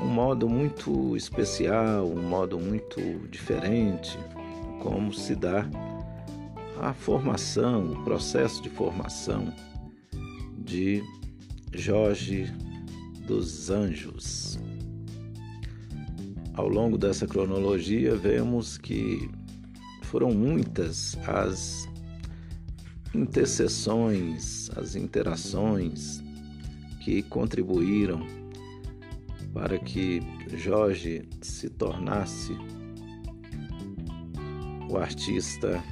um 0.00 0.06
modo 0.06 0.48
muito 0.48 1.16
especial, 1.16 2.06
um 2.06 2.22
modo 2.22 2.58
muito 2.58 3.00
diferente, 3.28 4.18
como 4.80 5.12
se 5.12 5.34
dá 5.34 5.66
a 6.80 6.94
formação, 6.94 7.92
o 7.92 8.04
processo 8.04 8.62
de 8.62 8.70
formação 8.70 9.52
de 10.58 11.02
Jorge 11.72 12.50
dos 13.26 13.70
Anjos. 13.70 14.58
Ao 16.54 16.68
longo 16.68 16.98
dessa 16.98 17.26
cronologia, 17.26 18.14
vemos 18.14 18.76
que 18.76 19.30
foram 20.02 20.32
muitas 20.32 21.16
as 21.26 21.88
intercessões, 23.14 24.70
as 24.76 24.94
interações 24.94 26.22
que 27.04 27.22
contribuíram 27.22 28.26
para 29.52 29.78
que 29.78 30.20
Jorge 30.56 31.28
se 31.40 31.70
tornasse 31.70 32.56
o 34.88 34.96
artista 34.96 35.82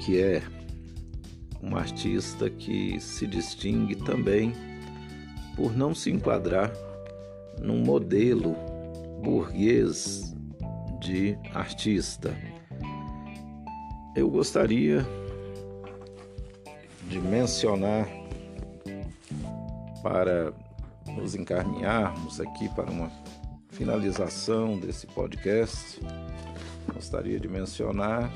que 0.00 0.20
é 0.20 0.42
um 1.62 1.76
artista 1.76 2.50
que 2.50 3.00
se 3.00 3.26
distingue 3.26 3.96
também 3.96 4.52
por 5.56 5.74
não 5.74 5.94
se 5.94 6.10
enquadrar 6.10 6.70
num 7.64 7.78
modelo 7.82 8.54
burguês 9.22 10.34
de 11.00 11.36
artista. 11.54 12.36
Eu 14.14 14.28
gostaria 14.28 15.04
de 17.08 17.18
mencionar 17.18 18.06
para 20.02 20.52
nos 21.06 21.34
encaminharmos 21.34 22.38
aqui 22.38 22.68
para 22.74 22.90
uma 22.90 23.10
finalização 23.70 24.78
desse 24.78 25.06
podcast. 25.06 26.00
Gostaria 26.92 27.40
de 27.40 27.48
mencionar 27.48 28.30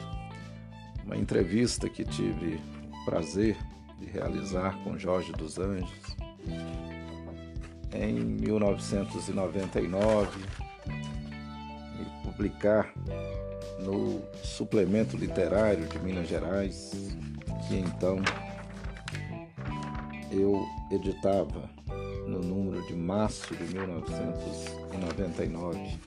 uma 1.04 1.16
entrevista 1.16 1.88
que 1.88 2.04
tive 2.04 2.58
o 2.90 3.04
prazer 3.04 3.56
de 3.98 4.06
realizar 4.06 4.82
com 4.84 4.96
Jorge 4.98 5.32
dos 5.32 5.58
Anjos 5.58 6.17
em 7.92 8.14
1999 8.14 10.40
e 12.01 12.05
publicar 12.27 12.92
no 13.81 14.22
suplemento 14.42 15.16
literário 15.16 15.87
de 15.87 15.98
Minas 16.01 16.29
Gerais, 16.29 17.16
que 17.66 17.77
então 17.77 18.18
eu 20.31 20.62
editava 20.90 21.70
no 22.27 22.40
número 22.40 22.87
de 22.87 22.94
março 22.94 23.55
de 23.55 23.64
1999. 23.74 25.98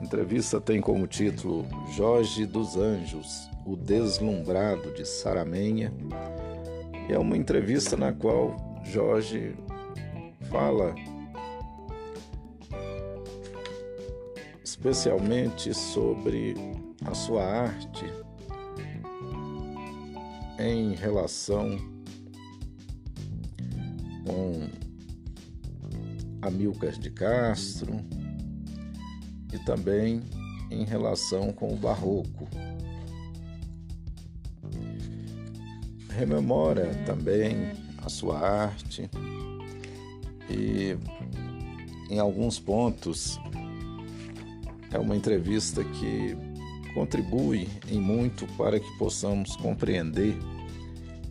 A 0.00 0.02
entrevista 0.02 0.60
tem 0.60 0.80
como 0.80 1.06
título 1.06 1.66
Jorge 1.94 2.46
dos 2.46 2.76
Anjos, 2.76 3.50
o 3.66 3.76
Deslumbrado 3.76 4.92
de 4.94 5.04
Saramenha. 5.04 5.92
É 7.08 7.18
uma 7.18 7.36
entrevista 7.36 7.96
na 7.96 8.12
qual 8.12 8.56
Jorge 8.84 9.56
fala 10.50 10.94
especialmente 14.64 15.72
sobre 15.72 16.54
a 17.06 17.14
sua 17.14 17.44
arte 17.44 18.04
em 20.58 20.94
relação 20.94 21.78
com 24.26 24.68
Amilcar 26.42 26.98
de 26.98 27.10
Castro 27.10 27.94
e 29.52 29.58
também 29.60 30.22
em 30.70 30.84
relação 30.84 31.52
com 31.52 31.72
o 31.72 31.76
Barroco. 31.76 32.48
Rememora 36.10 36.94
também 37.06 37.72
a 38.04 38.08
sua 38.08 38.38
arte 38.38 39.08
e 40.50 40.98
em 42.12 42.18
alguns 42.18 42.58
pontos 42.58 43.38
é 44.92 44.98
uma 44.98 45.16
entrevista 45.16 45.84
que 45.84 46.36
contribui 46.94 47.68
em 47.88 48.00
muito 48.00 48.46
para 48.56 48.80
que 48.80 48.98
possamos 48.98 49.54
compreender 49.56 50.36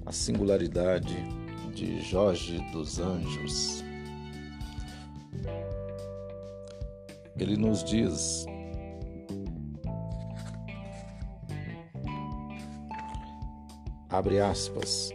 a 0.06 0.12
singularidade 0.12 1.16
de 1.76 2.02
Jorge 2.02 2.58
dos 2.72 3.00
Anjos. 3.00 3.84
Ele 7.38 7.58
nos 7.58 7.84
diz 7.84 8.46
abre 14.10 14.40
aspas 14.40 15.14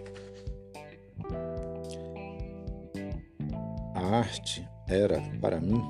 arte 4.35 4.69
era, 4.89 5.23
para 5.41 5.61
mim, 5.61 5.81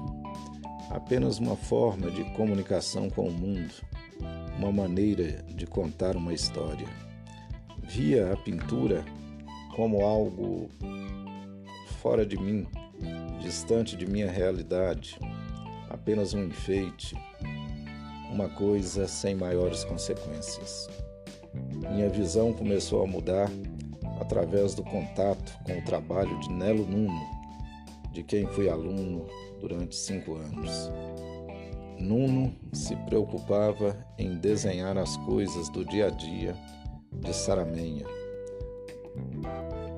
apenas 0.90 1.38
uma 1.38 1.56
forma 1.56 2.10
de 2.10 2.22
comunicação 2.32 3.08
com 3.08 3.26
o 3.26 3.32
mundo, 3.32 3.72
uma 4.58 4.70
maneira 4.70 5.42
de 5.54 5.66
contar 5.66 6.14
uma 6.14 6.34
história. 6.34 6.86
Via 7.82 8.32
a 8.32 8.36
pintura 8.36 9.02
como 9.74 10.02
algo 10.02 10.68
fora 12.02 12.26
de 12.26 12.36
mim, 12.36 12.66
distante 13.40 13.96
de 13.96 14.06
minha 14.06 14.30
realidade, 14.30 15.18
apenas 15.88 16.34
um 16.34 16.44
enfeite, 16.44 17.16
uma 18.30 18.48
coisa 18.50 19.08
sem 19.08 19.34
maiores 19.34 19.84
consequências. 19.84 20.88
Minha 21.92 22.10
visão 22.10 22.52
começou 22.52 23.02
a 23.02 23.06
mudar 23.06 23.50
através 24.20 24.74
do 24.74 24.82
contato 24.82 25.58
com 25.64 25.78
o 25.78 25.82
trabalho 25.82 26.38
de 26.40 26.52
Nelo 26.52 26.86
Nuno, 26.86 27.33
de 28.14 28.22
quem 28.22 28.46
fui 28.46 28.68
aluno 28.68 29.26
durante 29.60 29.96
cinco 29.96 30.36
anos. 30.36 30.90
Nuno 31.98 32.54
se 32.72 32.94
preocupava 32.96 33.96
em 34.16 34.36
desenhar 34.36 34.96
as 34.96 35.16
coisas 35.18 35.68
do 35.68 35.84
dia 35.84 36.06
a 36.06 36.10
dia 36.10 36.56
de 37.12 37.34
Saramenha. 37.34 38.06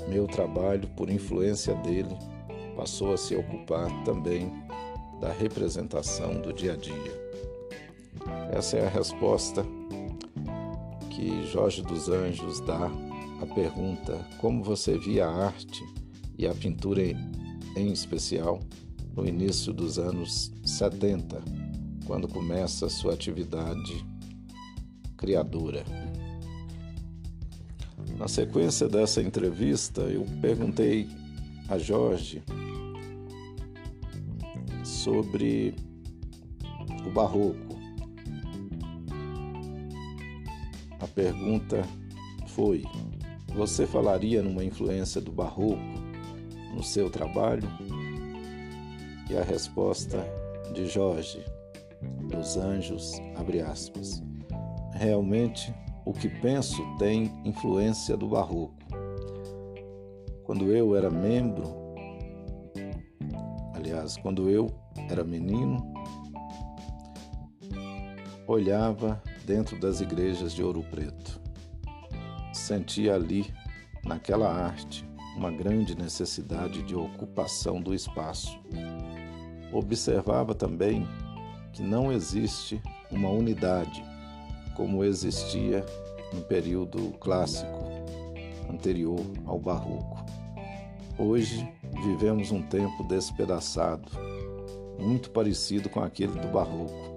Meu 0.09 0.26
trabalho, 0.26 0.88
por 0.96 1.11
influência 1.11 1.74
dele, 1.76 2.16
passou 2.74 3.12
a 3.12 3.16
se 3.16 3.37
ocupar 3.37 3.88
também 4.05 4.52
da 5.20 5.33
representação 5.33 6.40
do 6.40 6.52
dia 6.52 6.72
a 6.72 6.76
dia. 6.76 7.26
Essa 8.52 8.79
é 8.79 8.87
a 8.87 8.90
resposta 8.90 9.64
que 11.11 11.46
Jorge 11.46 11.83
dos 11.83 12.09
Anjos 12.09 12.61
dá 12.61 12.90
à 13.42 13.55
pergunta: 13.55 14.26
como 14.40 14.62
você 14.62 14.96
via 14.98 15.26
a 15.26 15.46
arte 15.46 15.83
e 16.38 16.46
a 16.46 16.55
pintura 16.55 17.02
em 17.77 17.93
especial 17.93 18.61
no 19.15 19.27
início 19.27 19.73
dos 19.73 19.99
anos 19.99 20.51
70, 20.65 21.43
quando 22.07 22.27
começa 22.27 22.89
sua 22.89 23.12
atividade 23.12 24.05
criadora. 25.17 25.85
Na 28.19 28.29
sequência 28.29 28.89
dessa 28.89 29.23
entrevista, 29.23 30.03
eu 30.03 30.25
perguntei 30.41 31.07
a 31.69 31.79
Jorge 31.79 32.43
sobre 34.83 35.75
o 37.07 37.11
barroco. 37.11 37.77
A 40.99 41.07
pergunta 41.07 41.83
foi: 42.47 42.85
Você 43.55 43.87
falaria 43.87 44.43
numa 44.43 44.65
influência 44.65 45.21
do 45.21 45.31
barroco 45.31 46.06
no 46.77 46.83
seu 46.83 47.09
trabalho? 47.09 47.69
E 49.31 49.37
a 49.37 49.43
resposta 49.43 50.25
de 50.75 50.87
Jorge 50.87 51.43
dos 52.31 52.57
Anjos, 52.57 53.21
abre 53.35 53.61
aspas. 53.61 54.23
Realmente, 54.93 55.75
o 56.05 56.12
que 56.12 56.29
penso 56.29 56.83
tem 56.99 57.33
influência 57.45 58.17
do 58.17 58.29
barroco. 58.29 58.77
Quando 60.45 60.71
eu 60.71 60.95
era 60.95 61.11
membro, 61.11 61.65
aliás, 63.75 64.17
quando 64.19 64.49
eu 64.49 64.69
era 65.11 65.25
menino, 65.25 65.93
olhava 68.47 69.21
dentro 69.45 69.79
das 69.81 70.01
igrejas 70.01 70.53
de 70.53 70.62
Ouro 70.62 70.85
Preto. 70.85 71.41
Sentia 72.53 73.15
ali, 73.15 73.53
naquela 74.05 74.53
arte, 74.53 75.05
uma 75.37 75.51
grande 75.51 75.94
necessidade 75.94 76.83
de 76.83 76.94
ocupação 76.94 77.81
do 77.81 77.94
espaço. 77.94 78.59
Observava 79.70 80.55
também 80.55 81.07
que 81.72 81.83
não 81.83 82.11
existe 82.11 82.81
uma 83.11 83.29
unidade 83.29 84.03
como 84.75 85.05
existia 85.05 85.85
no 86.33 86.40
período 86.42 87.12
clássico 87.20 87.87
anterior 88.70 89.20
ao 89.44 89.59
barroco. 89.59 90.25
Hoje 91.18 91.68
vivemos 92.05 92.51
um 92.51 92.62
tempo 92.62 93.05
despedaçado, 93.05 94.11
muito 94.99 95.31
parecido 95.31 95.88
com 95.88 96.01
aquele 96.01 96.38
do 96.38 96.49
barroco, 96.49 97.16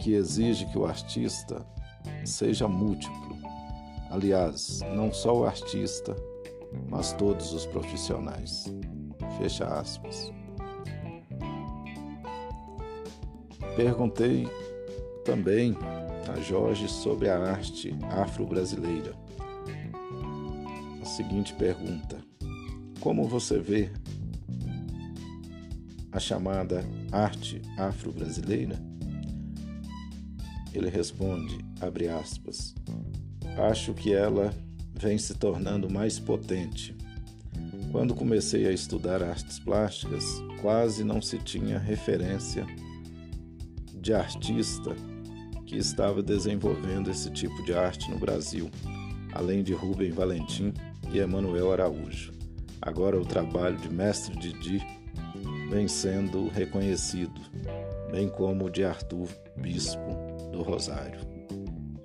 que 0.00 0.14
exige 0.14 0.66
que 0.66 0.78
o 0.78 0.84
artista 0.84 1.64
seja 2.24 2.66
múltiplo. 2.66 3.36
Aliás, 4.10 4.80
não 4.94 5.12
só 5.12 5.36
o 5.36 5.46
artista, 5.46 6.14
mas 6.88 7.12
todos 7.12 7.52
os 7.52 7.66
profissionais. 7.66 8.64
Fecha 9.38 9.64
aspas. 9.64 10.32
Perguntei 13.76 14.46
também 15.24 15.76
a 16.30 16.40
Jorge 16.40 16.88
sobre 16.88 17.28
a 17.30 17.38
arte 17.38 17.96
afro-brasileira. 18.10 19.14
A 21.00 21.04
seguinte 21.04 21.54
pergunta: 21.54 22.18
Como 23.00 23.26
você 23.26 23.58
vê 23.58 23.90
a 26.12 26.20
chamada 26.20 26.84
arte 27.10 27.62
afro-brasileira? 27.78 28.78
Ele 30.74 30.88
responde, 30.88 31.58
abre 31.80 32.08
aspas, 32.08 32.74
acho 33.58 33.92
que 33.92 34.12
ela 34.12 34.54
vem 34.94 35.18
se 35.18 35.34
tornando 35.34 35.90
mais 35.90 36.18
potente. 36.18 36.96
Quando 37.90 38.14
comecei 38.14 38.66
a 38.66 38.72
estudar 38.72 39.22
artes 39.22 39.58
plásticas, 39.58 40.24
quase 40.60 41.04
não 41.04 41.20
se 41.20 41.38
tinha 41.38 41.78
referência 41.78 42.66
de 43.94 44.14
artista 44.14 44.96
que 45.66 45.76
estava 45.76 46.22
desenvolvendo 46.22 47.10
esse 47.10 47.30
tipo 47.30 47.62
de 47.64 47.72
arte 47.72 48.10
no 48.10 48.18
Brasil, 48.18 48.70
além 49.32 49.62
de 49.62 49.72
Rubem 49.72 50.10
Valentim 50.10 50.72
e 51.12 51.18
Emanuel 51.18 51.72
Araújo. 51.72 52.32
Agora 52.80 53.20
o 53.20 53.24
trabalho 53.24 53.76
de 53.76 53.88
Mestre 53.88 54.36
Didi 54.36 54.84
vem 55.70 55.86
sendo 55.86 56.48
reconhecido, 56.48 57.40
bem 58.10 58.28
como 58.28 58.66
o 58.66 58.70
de 58.70 58.84
Arthur 58.84 59.28
Bispo 59.56 60.50
do 60.50 60.62
Rosário. 60.62 61.20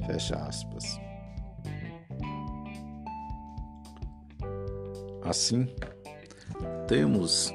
Fecha 0.06 0.36
aspas. 0.36 1.07
Assim, 5.28 5.68
temos 6.88 7.52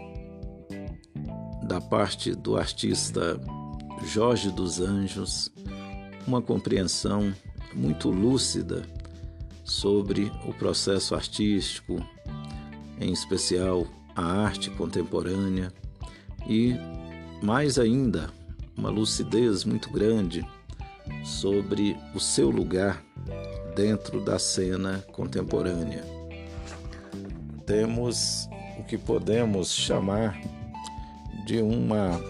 da 1.63 1.81
parte 1.81 2.35
do 2.35 2.59
artista 2.59 3.41
Jorge 4.05 4.51
dos 4.51 4.79
Anjos 4.79 5.51
uma 6.27 6.43
compreensão 6.43 7.33
muito 7.73 8.11
lúcida 8.11 8.83
sobre 9.65 10.31
o 10.47 10.53
processo 10.53 11.15
artístico, 11.15 11.97
em 13.01 13.11
especial 13.11 13.87
a 14.15 14.23
arte 14.23 14.69
contemporânea, 14.73 15.73
e 16.47 16.75
mais 17.43 17.79
ainda, 17.79 18.29
uma 18.77 18.91
lucidez 18.91 19.65
muito 19.65 19.91
grande 19.91 20.47
sobre 21.25 21.97
o 22.15 22.21
seu 22.21 22.51
lugar 22.51 23.03
dentro 23.75 24.23
da 24.23 24.39
cena 24.39 25.03
contemporânea. 25.11 26.12
Temos 27.73 28.51
o 28.79 28.85
que 28.85 28.99
podemos 28.99 29.73
chamar 29.73 30.39
de 31.47 31.63
uma 31.63 32.21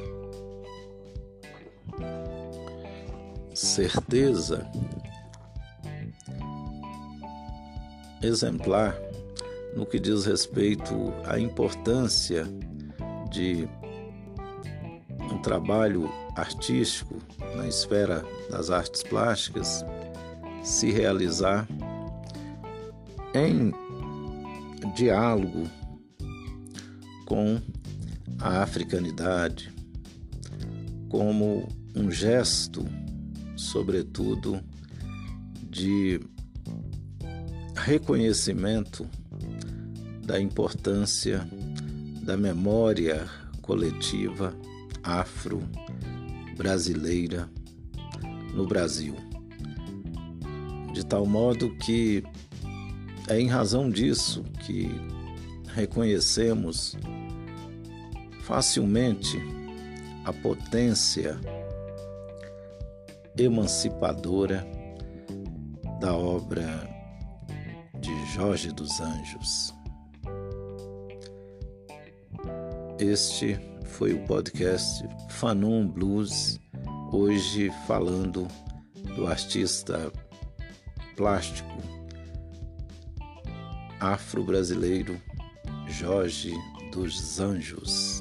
certeza 3.53 4.65
exemplar 8.23 8.97
no 9.75 9.85
que 9.85 9.99
diz 9.99 10.27
respeito 10.27 11.13
à 11.27 11.41
importância 11.41 12.45
de 13.29 13.69
um 15.29 15.43
trabalho 15.43 16.09
artístico 16.37 17.17
na 17.57 17.67
esfera 17.67 18.25
das 18.49 18.71
artes 18.71 19.03
plásticas 19.03 19.85
se 20.63 20.93
realizar 20.93 21.67
em 23.35 23.73
diálogo 24.95 25.69
com 27.27 27.61
a 28.39 28.63
africanidade 28.63 29.71
como 31.09 31.69
um 31.95 32.11
gesto, 32.11 32.87
sobretudo, 33.57 34.61
de 35.71 36.21
reconhecimento 37.75 39.07
da 40.25 40.41
importância 40.41 41.47
da 42.23 42.35
memória 42.37 43.29
coletiva 43.61 44.57
afro-brasileira 45.03 47.51
no 48.55 48.65
Brasil. 48.67 49.17
De 50.93 51.05
tal 51.05 51.27
modo 51.27 51.75
que 51.77 52.23
é 53.29 53.41
em 53.41 53.49
razão 53.49 53.89
disso 53.89 54.43
que 54.61 54.91
reconhecemos 55.75 56.97
facilmente 58.43 59.41
a 60.25 60.33
potência 60.33 61.39
emancipadora 63.37 64.67
da 66.01 66.15
obra 66.15 66.89
de 68.01 68.27
Jorge 68.33 68.73
dos 68.73 69.01
Anjos. 69.01 69.73
Este 72.99 73.59
foi 73.85 74.13
o 74.13 74.25
podcast 74.27 75.05
Fanon 75.29 75.87
Blues, 75.87 76.61
hoje 77.13 77.71
falando 77.87 78.47
do 79.17 79.27
artista 79.27 80.13
plástico 81.17 82.02
afro-brasileiro 84.03 85.17
Jorge 85.87 86.53
dos 86.91 87.39
Anjos. 87.39 88.21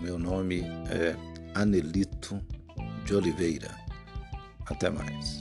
Meu 0.00 0.16
nome 0.16 0.62
é 0.88 1.16
Anelito 1.56 2.40
de 3.04 3.16
Oliveira. 3.16 3.74
Até 4.66 4.90
mais. 4.90 5.40